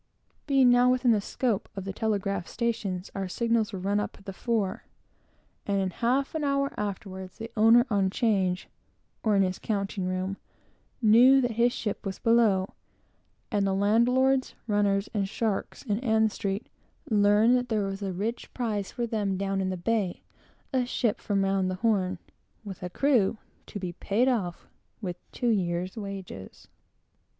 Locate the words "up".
3.99-4.17